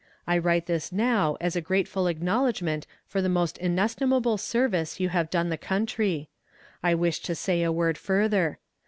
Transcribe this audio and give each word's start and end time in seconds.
I 0.25 0.39
write 0.39 0.65
this 0.65 0.91
now 0.91 1.37
as 1.39 1.55
a 1.55 1.61
grateful 1.61 2.07
acknowledgment 2.07 2.87
for 3.05 3.21
the 3.21 3.29
almost 3.29 3.59
inestimable 3.59 4.39
service 4.39 4.99
you 4.99 5.09
have 5.09 5.29
done 5.29 5.49
the 5.49 5.57
country. 5.59 6.27
I 6.81 6.95
wish 6.95 7.19
to 7.19 7.35
say 7.35 7.61
a 7.61 7.71
word 7.71 7.99
further. 7.99 8.57